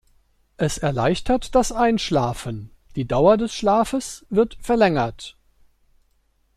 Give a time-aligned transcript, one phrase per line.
[0.57, 5.37] Es erleichtert das Einschlafen, die Dauer des Schlafes wird verlängert.